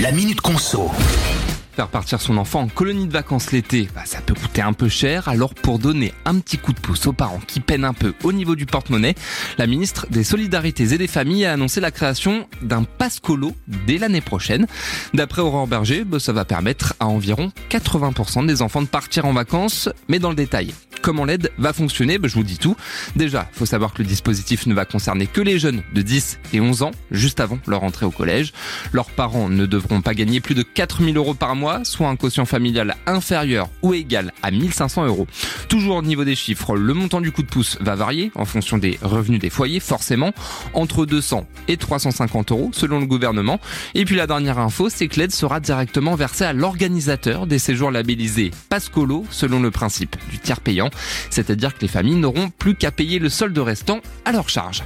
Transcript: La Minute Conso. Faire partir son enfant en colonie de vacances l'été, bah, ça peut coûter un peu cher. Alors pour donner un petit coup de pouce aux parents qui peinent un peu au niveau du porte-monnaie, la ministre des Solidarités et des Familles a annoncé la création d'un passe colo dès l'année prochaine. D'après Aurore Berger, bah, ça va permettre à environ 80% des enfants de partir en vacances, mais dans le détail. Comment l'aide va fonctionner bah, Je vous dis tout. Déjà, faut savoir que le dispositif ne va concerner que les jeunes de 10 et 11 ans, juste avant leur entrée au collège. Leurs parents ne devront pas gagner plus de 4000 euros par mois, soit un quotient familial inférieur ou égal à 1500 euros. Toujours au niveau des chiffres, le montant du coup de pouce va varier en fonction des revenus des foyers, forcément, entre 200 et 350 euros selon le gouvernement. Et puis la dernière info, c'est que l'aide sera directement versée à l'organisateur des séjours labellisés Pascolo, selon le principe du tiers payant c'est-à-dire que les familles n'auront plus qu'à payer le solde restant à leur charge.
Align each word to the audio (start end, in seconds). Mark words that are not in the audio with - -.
La 0.00 0.12
Minute 0.12 0.40
Conso. 0.40 0.90
Faire 1.76 1.88
partir 1.88 2.22
son 2.22 2.38
enfant 2.38 2.62
en 2.62 2.68
colonie 2.68 3.06
de 3.06 3.12
vacances 3.12 3.52
l'été, 3.52 3.86
bah, 3.94 4.00
ça 4.06 4.22
peut 4.22 4.32
coûter 4.32 4.62
un 4.62 4.72
peu 4.72 4.88
cher. 4.88 5.28
Alors 5.28 5.52
pour 5.52 5.78
donner 5.78 6.14
un 6.24 6.38
petit 6.38 6.56
coup 6.56 6.72
de 6.72 6.80
pouce 6.80 7.06
aux 7.06 7.12
parents 7.12 7.40
qui 7.46 7.60
peinent 7.60 7.84
un 7.84 7.92
peu 7.92 8.14
au 8.24 8.32
niveau 8.32 8.56
du 8.56 8.64
porte-monnaie, 8.64 9.14
la 9.58 9.66
ministre 9.66 10.06
des 10.08 10.24
Solidarités 10.24 10.94
et 10.94 10.98
des 10.98 11.06
Familles 11.06 11.44
a 11.44 11.52
annoncé 11.52 11.82
la 11.82 11.90
création 11.90 12.48
d'un 12.62 12.84
passe 12.84 13.20
colo 13.20 13.52
dès 13.86 13.98
l'année 13.98 14.22
prochaine. 14.22 14.66
D'après 15.12 15.42
Aurore 15.42 15.66
Berger, 15.66 16.04
bah, 16.04 16.18
ça 16.18 16.32
va 16.32 16.46
permettre 16.46 16.94
à 16.98 17.06
environ 17.06 17.52
80% 17.68 18.46
des 18.46 18.62
enfants 18.62 18.80
de 18.80 18.86
partir 18.86 19.26
en 19.26 19.34
vacances, 19.34 19.90
mais 20.08 20.18
dans 20.18 20.30
le 20.30 20.34
détail. 20.34 20.72
Comment 21.02 21.24
l'aide 21.24 21.50
va 21.56 21.72
fonctionner 21.72 22.18
bah, 22.18 22.28
Je 22.28 22.34
vous 22.34 22.42
dis 22.42 22.58
tout. 22.58 22.76
Déjà, 23.16 23.48
faut 23.52 23.66
savoir 23.66 23.94
que 23.94 24.02
le 24.02 24.08
dispositif 24.08 24.66
ne 24.66 24.74
va 24.74 24.84
concerner 24.84 25.26
que 25.26 25.40
les 25.40 25.58
jeunes 25.58 25.82
de 25.94 26.02
10 26.02 26.40
et 26.52 26.60
11 26.60 26.82
ans, 26.82 26.90
juste 27.10 27.40
avant 27.40 27.58
leur 27.66 27.84
entrée 27.84 28.04
au 28.06 28.10
collège. 28.10 28.52
Leurs 28.92 29.10
parents 29.10 29.48
ne 29.48 29.66
devront 29.66 30.02
pas 30.02 30.14
gagner 30.14 30.40
plus 30.40 30.54
de 30.54 30.62
4000 30.62 31.16
euros 31.16 31.34
par 31.34 31.56
mois, 31.56 31.84
soit 31.84 32.08
un 32.08 32.16
quotient 32.16 32.44
familial 32.44 32.96
inférieur 33.06 33.70
ou 33.82 33.94
égal 33.94 34.32
à 34.42 34.50
1500 34.50 35.06
euros. 35.06 35.26
Toujours 35.68 35.96
au 35.96 36.02
niveau 36.02 36.24
des 36.24 36.34
chiffres, 36.34 36.76
le 36.76 36.92
montant 36.92 37.20
du 37.20 37.32
coup 37.32 37.42
de 37.42 37.48
pouce 37.48 37.78
va 37.80 37.94
varier 37.94 38.30
en 38.34 38.44
fonction 38.44 38.76
des 38.76 38.98
revenus 39.02 39.40
des 39.40 39.50
foyers, 39.50 39.80
forcément, 39.80 40.32
entre 40.74 41.06
200 41.06 41.46
et 41.68 41.76
350 41.76 42.52
euros 42.52 42.70
selon 42.72 43.00
le 43.00 43.06
gouvernement. 43.06 43.58
Et 43.94 44.04
puis 44.04 44.16
la 44.16 44.26
dernière 44.26 44.58
info, 44.58 44.88
c'est 44.90 45.08
que 45.08 45.18
l'aide 45.18 45.32
sera 45.32 45.60
directement 45.60 46.14
versée 46.14 46.44
à 46.44 46.52
l'organisateur 46.52 47.46
des 47.46 47.58
séjours 47.58 47.90
labellisés 47.90 48.50
Pascolo, 48.68 49.24
selon 49.30 49.60
le 49.60 49.70
principe 49.70 50.16
du 50.30 50.38
tiers 50.38 50.60
payant 50.60 50.89
c'est-à-dire 51.30 51.74
que 51.74 51.80
les 51.82 51.88
familles 51.88 52.16
n'auront 52.16 52.50
plus 52.50 52.74
qu'à 52.74 52.90
payer 52.90 53.18
le 53.18 53.28
solde 53.28 53.58
restant 53.58 54.00
à 54.24 54.32
leur 54.32 54.48
charge. 54.48 54.82